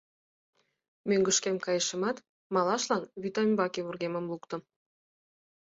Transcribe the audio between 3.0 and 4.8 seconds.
вӱтамбаке вургемым луктым.